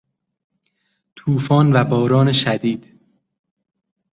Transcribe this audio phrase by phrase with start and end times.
[1.15, 2.99] توفان و باران شدید